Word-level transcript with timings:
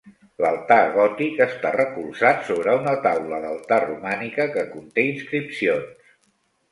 L'altar 0.43 0.77
gòtic 0.93 1.41
està 1.43 1.73
recolzat 1.75 2.41
sobre 2.47 2.73
una 2.77 2.93
taula 3.03 3.39
d’altar 3.43 3.79
romànica 3.83 4.49
que 4.57 4.65
conté 4.73 5.05
inscripcions. 5.11 6.17